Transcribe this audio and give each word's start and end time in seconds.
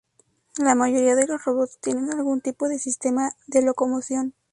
La 0.57 0.73
mayoría 0.73 1.13
de 1.15 1.27
los 1.27 1.45
robots 1.45 1.77
tiene 1.79 2.09
algún 2.11 2.41
tipo 2.41 2.67
de 2.67 2.79
sistema 2.79 3.35
de 3.45 3.61
locomoción. 3.61 4.33